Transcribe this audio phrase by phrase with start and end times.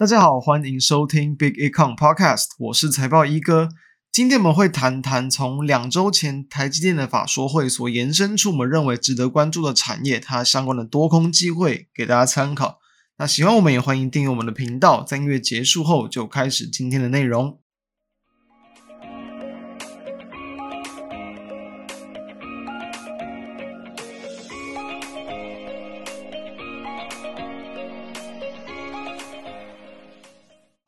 [0.00, 3.68] 大家好，欢迎收听 Big Econ Podcast，我是财报一哥。
[4.10, 12.78] 今天我们会谈谈从两周前台积电的法说会所延伸出我们认为值得关注的产业，它相关的多空机会，给大家参考。
[13.18, 15.04] 那喜欢我们也欢迎订阅我们的频道。
[15.04, 17.60] 在音乐结束后，就开始今天的内容。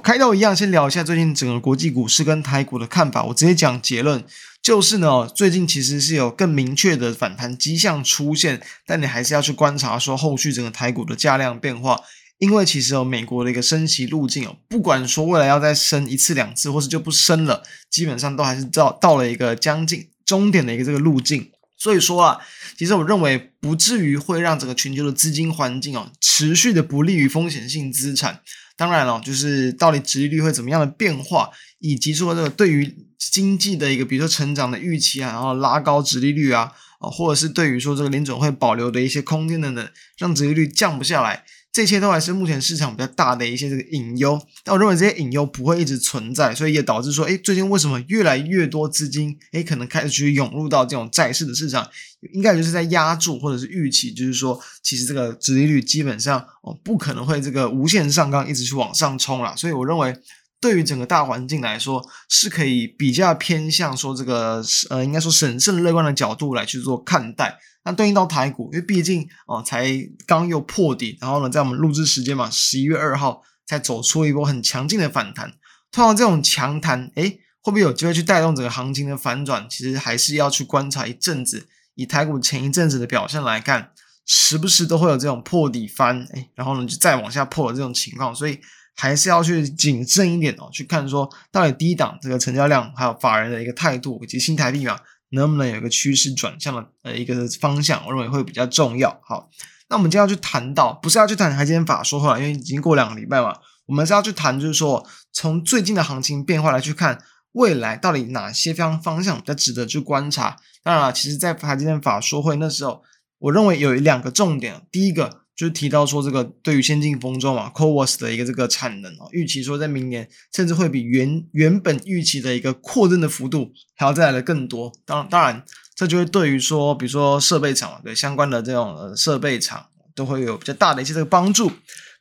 [0.02, 3.22] 开头一样，先聊一下最近整个国际股市跟台股的看法。
[3.22, 4.24] 我直接讲结论，
[4.60, 12.00] 就是呢，最近其实是有更明确的反弹迹象出现，但你还是要去观察说后续整个台股的价量变化。
[12.38, 21.52] 因为其实有美国的一个升息路径哦，不管说未来要再升一次两次，或是就不升了，基本上都还是到到了一个将近终点的一个这个路径。
[21.78, 22.40] 所以说啊，
[22.76, 28.40] 其实我认为不至于会让整个全球的资金环境哦持续的不利于风险性资产。
[28.76, 41.44] 当然了，就是到底殖利率会怎么样的变化，以及说这个对于经济的一个，比如说成长的预期啊，然后拉高殖利率啊，啊，或者是对于说这个联准会保留的一些空间等等，让殖利率降不下来。
[41.72, 51.88] 这些都还是目前市场比较大的一些这个隐忧，但我认为这些隐忧不会一直存在，所以也导致说，哎，最近为什么越来越多资金，哎，可能开始去涌入到这种债市的市场，
[52.34, 60.14] 应该就是在压住或者是预期，就是说，其实这个殖利率基本上哦，不可能会这个无限上纲一直去往上冲了，所以我认为
[60.62, 67.58] 对于整个大环境来说，是可以比较偏向说这个呃，应该说审慎乐观的角度来去做看待。
[67.84, 69.84] 那对应到台股，因为毕竟哦，才
[70.24, 75.52] 刚又破底，然后呢，在我们录制时间嘛，十一月二号才走出一波很强劲的反弹。
[75.90, 79.66] 通常这种强弹，诶，会不会有机会去带动整个行情的反转？
[79.68, 81.66] 其实还是要去观察一阵子。
[81.96, 83.90] 以台股前一阵子的表现来看，
[84.24, 88.60] 时不时都会有这种破底翻，诶，然后呢就再往下破的这种情况，所以
[88.94, 95.00] 还是要去谨慎一点哦，去看说到底低档这个成交量，还有法人的一个态度，以及新台币啊。
[95.34, 99.18] 能不能有一个趋势转向的呃一个方向，我认为会比较重要。
[99.24, 99.48] 好，
[99.88, 107.18] 那我们今天要去谈到，不是要去谈台积电法说话，因为已经过两个礼拜嘛，我们是要去谈，就是说从最近的行情变化来去看，
[107.52, 110.58] 未来到底哪些方方向比较值得去观察。
[110.82, 113.02] 当然了，其实在台积电法说会那时候，
[113.38, 115.41] 我认为有两个重点，第一个。
[115.62, 124.92] 就提到说，这个对于先进封装嘛，CoWoS 的一个这个产能哦，预期说在明年甚至会比原原本预期的一个扩增的幅度还要再来的更多。
[125.04, 125.64] 当当然，
[125.94, 129.86] 这就会对于说，比如说设备厂对相关的这种设备厂
[130.16, 131.70] 都会有比较大的一些这个帮助。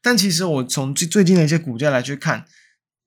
[0.04, 2.46] 但其实我从最最近的一些股价来去看，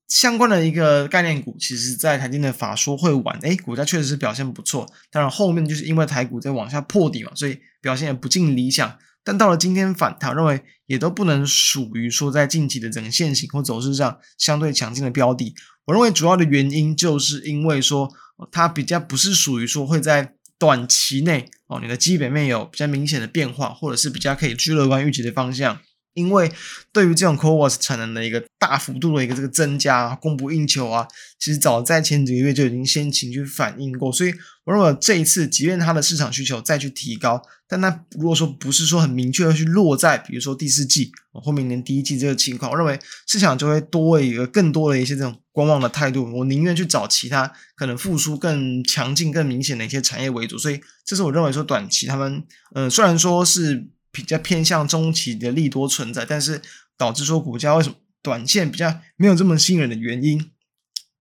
[0.09, 4.85] 相关的一个概念股，其实在台积电的法说会晚，诶，股价确实是表现不错。
[5.13, 8.99] 当然后面就是因为台股在往下破底嘛，所以表现也不尽理想。
[9.25, 15.55] 但到了今天反弹，认为也都不能属于说在近期的整个线型或走势上相对强劲的标的。
[15.87, 18.13] 我认为主要的原因就是因为说
[18.53, 25.81] 它比较不是属于说会在短期内哦，你的基本面有比较明显的变化，或者是比较可以去乐观预期的方向。
[26.15, 26.51] 因为
[26.93, 31.07] 对于这种 CoWoS 产能的一个大幅度的一个这个增加啊，供不应求啊，
[31.39, 34.33] 其实早在前几个月就已经先行去反映过，所以
[34.65, 52.45] 我认为这一次，即便它的市场需求再去提高，但它如果说不是说很明确的去落在，比如说第四季或明年第一季这个情况，我认为市场就会多一个更多的一些这种观望的态度，我宁愿去找其他可能复苏更强劲、更明显的一些产业为主，所以这是我认为说短期他们，
[52.75, 53.89] 嗯、虽然说是。
[54.15, 56.63] 比较偏向中期的利多存在，但是
[56.97, 60.53] 导致说股价为什么短线比较没有这么吸引人的原因。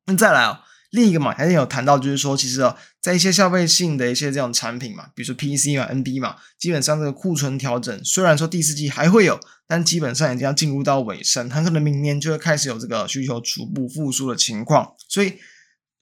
[0.05, 0.59] 那再来哦，
[0.91, 14.93] 另一个嘛，还是有谈到，就是说，其实哦，在一些消费性的一些这种产品嘛，比如说 PC 嘛、NB 嘛，基本上这个库存调整，虽然说第四季还会有，但基本上已经要进入到尾声，很可能明年就会开始有这个需求逐步复苏的情况。
[15.09, 15.39] 所以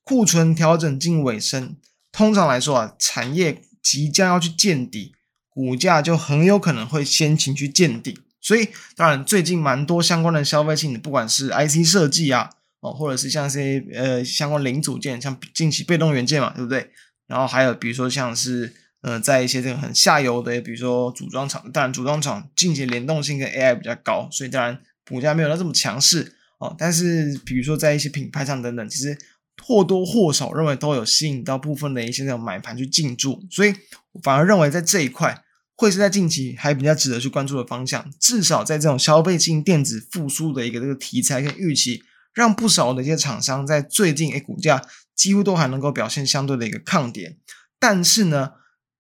[0.04, 1.78] 库存调整进尾声，
[2.12, 5.14] 通常来说啊，产业即将要去见底。
[5.54, 12.50] 股价就很有可能会先行去见底，所以当然最近蛮多相关的消费性的，不管是 IC 设计啊，
[12.80, 16.90] 哦，或者是像这些呃相关零组件，像近期被动元件嘛，对不对？
[17.28, 24.80] 然后还有比如说像是呃在一些这个很下游的，比如说组装厂，当然组装厂近期联动性跟 AI 比较高，所以当然
[25.10, 26.74] 股价没有到这么强势哦。
[26.78, 29.18] 但是比如说在一些品牌上等等，其实
[29.62, 33.74] 或多或少认为都有吸引到部分的一些这种买盘去进驻，所以。
[34.14, 35.42] 我反而认为在这一块
[35.78, 42.04] 会是在近期还比较值得去关注的方向，至少在这种消费性电子复苏的一个这个题材跟预期，
[42.34, 44.82] 让不少的一些厂商在最近诶股价
[45.16, 47.38] 几乎都还能够表现相对的一个抗跌。
[47.80, 48.52] 但是呢，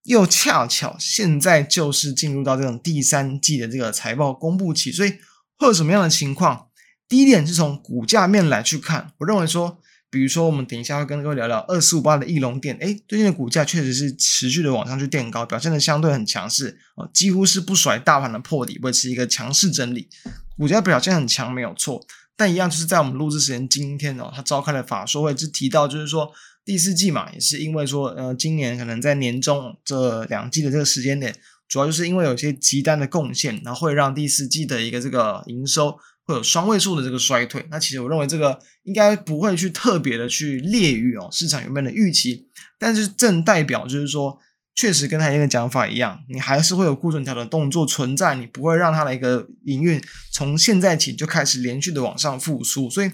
[0.03, 5.15] 又恰巧现在就是进入到这种第三季的这个财报公布期，所以
[5.57, 6.67] 会有什么样的情况？
[7.09, 9.80] 第一点是从股价面来去看，我认为说，
[10.11, 20.09] 比如说我们等一下会跟各位聊聊二四五八的翼龙电，诶，最近的股价确实是持续的往上去垫高，表现的相对很强势啊，几乎是不甩大盘的破底，维持一个强势整理，
[20.57, 22.05] 股价表现很强没有错，
[22.35, 26.29] 但一样就是在我们录制时间今天哦，它召开了法说会，就提到就是说
[26.65, 31.33] 第四季嘛，也是因为说呃今年可能在年中这两季的这个时间点，
[31.69, 35.97] 主要就是因为有些急单的贡献，然后会让第四季的一个这个营收。
[36.35, 42.47] 有双位数的这个衰退，那其实我认为这个应该不会去特别的去劣于哦市场原本的预期，
[42.79, 44.37] 但是正代表就是说，
[44.75, 50.01] 确实跟他一个讲法一样，你还是会有库存调的动作存在，你不会让它的一个营运
[50.31, 53.11] 从现在起就开始连续的往上复苏，所以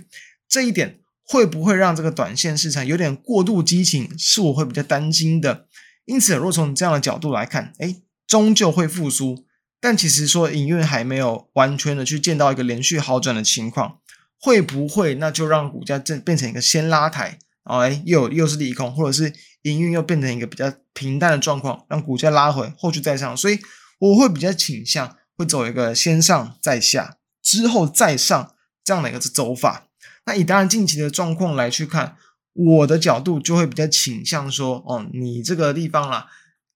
[0.48, 5.66] 这一点会不会让这个短线市场有点过度激情，是我会比较担心的。
[6.06, 7.96] 因此，如果从这样的角度来看，哎，
[8.28, 9.47] 终究会复苏。
[9.80, 14.00] 但其实说营运还没有完全的去见到一个连续好转的情况，
[14.40, 19.32] 会不会那就让股价正变成一个先拉抬，然后哎又又是利空，或者是
[19.62, 23.60] 营运又变成一个比较平淡的状况，让股价拉回后续再上，所以
[24.00, 29.88] 我会比较倾向会走一个先上再下之后再上这样的一个走法。
[30.26, 32.18] 那以当然近期的状况来去看，
[32.54, 36.28] 我的角度就会比较倾向说，哦，你这个地方啦。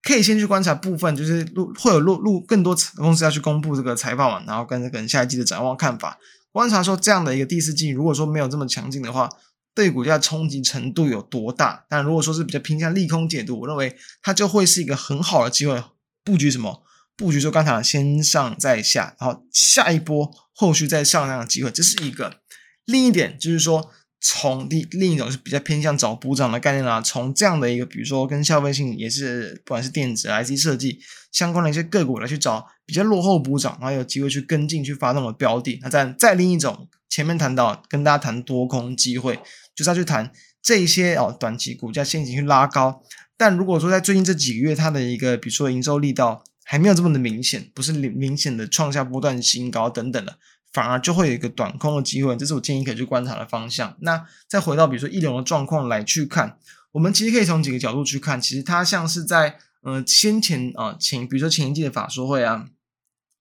[0.03, 6.17] 可以先去观察部分，就是录会有录录更多公司要去公布这个财报嘛，然后跟跟下一季的展望看法，
[6.51, 9.29] 观察说这样的一个第四季，如果说没有这么强劲的话，
[9.75, 11.85] 对股价冲击程度有多大？
[11.87, 15.83] 但如果说是比较偏向利空解读，我认为它就会是一个很好的机会，
[16.23, 16.83] 布局什么？
[17.15, 22.37] 布局说刚才先上再下，然后下一波后续再上这样的机会，这是一个。
[22.85, 23.91] 另一点就是说。
[24.23, 30.99] 从另另一种是比较偏向找补涨的概念啦，从这样的一个，比如说跟消费性也是，不管是电子、IC 设计
[31.31, 35.79] 相关的一些个股来去找比较落后补涨，然后有机会去跟进去发动的标的。
[35.81, 39.39] 那再再另一种，前面谈到跟大家谈多空机会，
[39.75, 40.31] 就是要去谈
[40.61, 43.01] 这些哦，短期股价先行去拉高。
[43.35, 50.37] 但如果说在最近这几个月，它的一个比如说营收力道还没有这么的明显，不是明显的创下波段新高等等的。
[50.73, 53.95] 反而就会有一个短空的机会，这是我建议可以去观察的方向。
[53.99, 56.57] 那再回到比如说一龙的状况来去看，
[56.93, 58.39] 我们其实可以从几个角度去看。
[58.39, 62.67] 其实它像是在呃先前啊前，比如说前一季的法说会啊，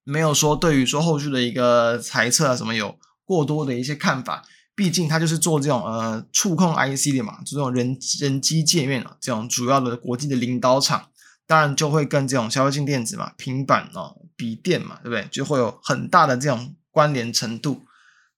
[0.03, 4.45] 没有说对于说后续的一个猜测啊什么有过多的一些看法。
[4.75, 11.11] 毕竟它就是做这种呃触控 IC 的嘛，这种人人机界面啊这种主要的国际的领导厂，
[11.47, 15.29] 当然就会跟这种消费性电子嘛、平板哦、笔电嘛，对不对？
[15.31, 16.75] 就会有很大的这种。
[17.01, 17.87] 关联程度，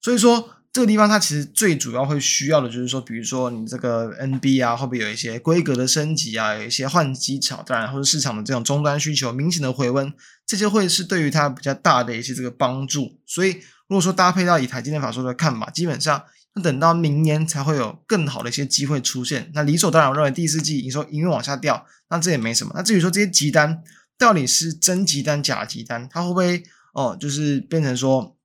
[0.01, 10.15] 所以说这个地方它其实最主要会需要的就是说，比如说你这个 NB 啊，会不会有一些规格的升级啊，有一些换机潮，当然或者市场的这种终端需求明显的回温，
[10.47, 13.19] 这些会是对于它比较大的一些这个帮助。
[13.27, 13.55] 所以
[13.89, 16.23] 如果说搭配到以台积电法说的看法，基本上
[16.55, 19.51] 那等到明年才会有更好的一些机会出现。
[19.55, 22.73] 那理所当然，我认为第四季营收营运往下掉，那这也没什么。
[22.75, 23.83] 那至于说这些急单
[24.17, 26.63] 到底是真急单假急单，它会不会
[26.95, 28.39] 哦，就是变成说。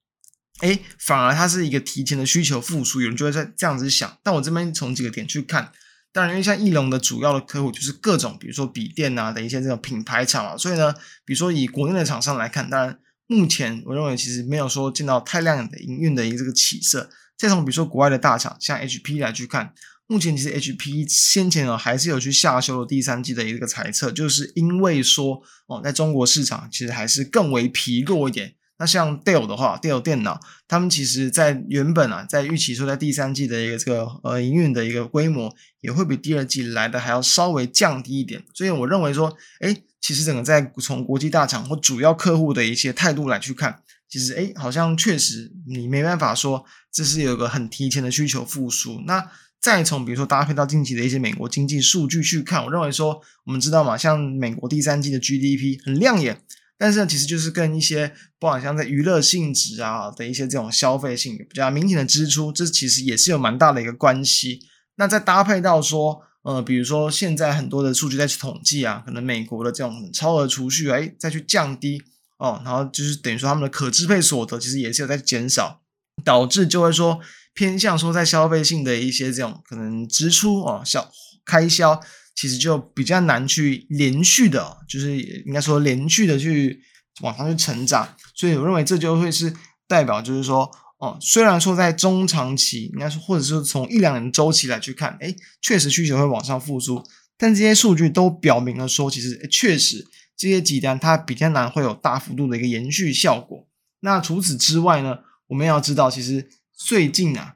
[0.59, 4.17] 哎，反而它是一个提前的需求复苏，有人就会在这样子想。
[4.23, 5.71] 但我这边从几个点去看，
[6.11, 10.91] 当然，因为像翼龙的主要的客户就是各种，比如说笔电啊的一些这种品牌厂啊，所以呢，
[11.23, 17.09] 比如说以国内的厂商来看，当然目前我认为其实没有说见到太亮眼的营运的一个这个起色。
[17.37, 19.71] 再从比如说国外的大厂，像 HP 来去看，
[20.07, 28.55] 目前其实 HP 先前啊还是有去下修了第三季的一个猜测，就是因为说哦，在中国市场其实还是更为疲弱一点。
[28.79, 38.43] 那像 Dell 的话，Dell 电脑，他们其实在原本啊，在预期说在第三季的一个这个呃营运的一个规模，也会比第二季来的还要稍微降低一点。
[38.53, 49.01] 所以我认为说，诶，其实整个在从国际大厂或主要客户的一些态度来去看，其实诶，好像确实你没办法说这是有个很提前的需求复苏。
[49.07, 49.27] 那
[49.59, 56.39] 再从比如说搭配到近期的一些美国经济数据去看，我认为说，我们知道嘛，像美国第三季的 GDP 很亮眼。
[56.77, 64.59] 但是呢，其实就是跟一些，不管像在娱乐性质啊的一些这种消费性比较明显的支出，这其实也是有蛮大的一个关系。
[64.97, 72.01] 那再搭配到说，呃，比如说现在很多的数据在去统计啊，可能美国的这种超额储蓄，哎，再去降低
[72.37, 75.81] 哦，然后就是等于说他们的可支配所得其实也是有在减少，
[76.23, 77.19] 导致就会说
[77.53, 81.11] 偏向说在消费性的一些这种可能支出哦，小
[81.43, 81.99] 开销。
[82.37, 86.79] 其实就比较难去连续的，就是应该说连续的去
[87.21, 89.51] 往上去成长，所以我认为这就会是
[89.87, 97.03] 代表，就是说，哦，虽然说在中长期，应该说或者是从一两年周期来去看，诶，确实需求会往上复苏，
[97.39, 100.05] 但这些数据都表明了说，其实确实
[100.37, 103.67] 这些急单它比较难会有大幅度的一个延续效果。
[104.01, 105.17] 那除此之外呢，
[105.47, 107.55] 我们要知道，其实最近啊，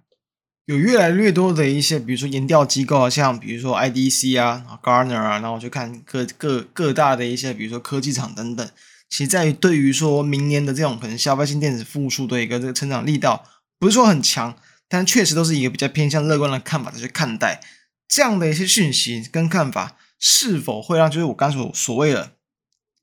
[0.72, 8.66] 有越来越多的一些，比如说研调机构啊，像比如说 IDC 啊、Garner 啊，然后就看各各各大的一些，比如说科技厂等等，
[9.10, 13.44] 其实在于对于说明年的这种可能消费性电子复苏的一个这个成长力道，
[13.78, 14.56] 不是说很强，
[14.88, 17.60] 但确实都是一个比较偏向乐观的看法的去看待
[18.08, 22.32] 这样的一些讯息跟看法，是否会让就是我刚所所谓的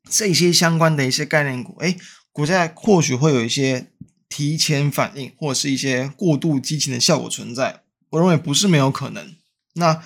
[0.09, 1.95] 这些相关的一些概念股，哎，
[2.33, 3.89] 股价或许会有一些。
[4.29, 9.35] 提前反应或者是一些过度激情的效果存在，我认为不是没有可能。
[9.75, 10.03] 那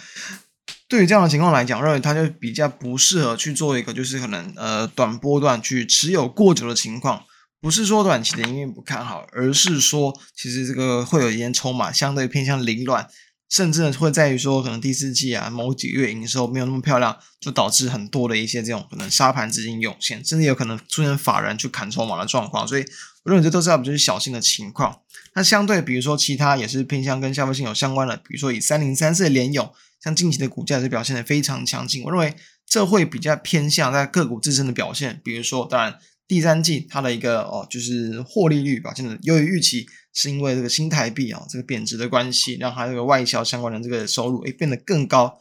[0.88, 7.24] 对于这样的情况来讲，认为它就比较不适合去做一个就是可能呃短波段去持有过久的情况。
[7.60, 13.08] 不是说短期的因为不看好，而是说其实这个会有一些筹码相对偏向凌乱。
[13.48, 22.66] 甚至呢，会在于说，可能第四季啊，某几月营收没有那么漂亮，就导致很多的一些这种可能沙盘资金涌现，甚至有可能出现法人去砍筹码的状况。
[22.66, 22.84] 所以，
[23.24, 25.00] 我认为这都是要就是小心的情况。
[25.34, 32.02] 那相对，比如说其他也是偏向跟消费性有相关的，比如说以三零三四的联咏，像近期的股价是表现的非常强劲。
[32.04, 32.34] 我认为
[32.66, 35.98] 这会比较偏向在个股自身的表现，比如说，当然。
[36.28, 45.36] 第三季它的一个哦，就是获利率表现的优于预期，是因为这个新台币啊、哦、这个贬值的关系，让它这个外销相关的这个收入诶变得更高。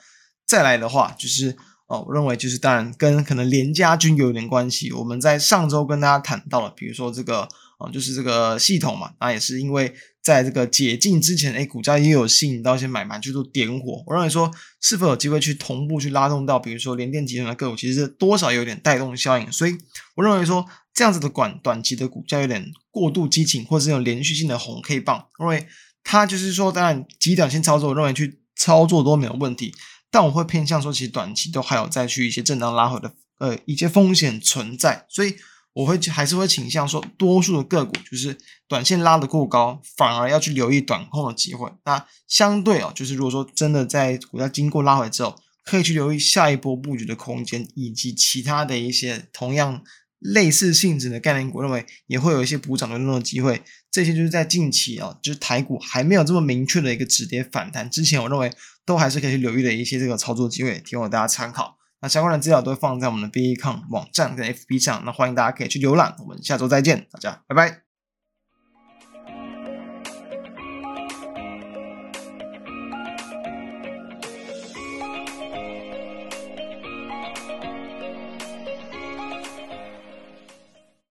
[0.46, 1.56] 再来的话，就是
[1.88, 4.92] 哦，我认为就是当然跟可能联家军有点关系。
[4.92, 7.48] 我们在上周跟大家谈到了，比如说这个
[7.82, 9.94] 啊，就是这个系统嘛，那也是因为。
[10.24, 14.04] 在这个解禁之前，哎，股价也有吸引到一些买盘去做点火。
[14.06, 19.52] 我认为说，是否有机会去同步去拉动到，比如说联电集团的个股，其实多少有点带动效应。
[19.52, 19.76] 所以，
[20.14, 25.66] 我认为说，这样子的短短期的股价有点过度激情，或者是有连续性的红 K 棒，因为
[26.04, 29.74] 它就是说，当然极短线操作，我认为去操作都没有问题。
[30.12, 35.34] 但我会偏向说，其实短期都还有再去一些震荡拉回的呃一些风险存在，所以。
[35.74, 38.38] 我会还是会倾向说，多数的个股就是
[38.68, 41.72] 短线拉得过高，反而要去留意短空的机会。
[41.86, 49.82] 那相对哦，就是如果说真的在股价经过拉回之后，可以去留意下一波布局的空间，以及其他的一些同样
[50.20, 53.62] 类似性质的概念股，认为也会有一些补涨的那种机会。
[53.90, 58.52] 这些就是在近期啊，就是台股还没有这么明确的一个止跌反弹之前，我认为
[58.86, 61.78] 都还是可以去留意的一些这个操作机会，提供大家参考。
[62.02, 66.16] 那相关的资料都会放在我们的 becom 网站跟 FB 上，那欢迎大家可以去浏览。
[66.20, 67.91] 我们下周再见，大家拜拜。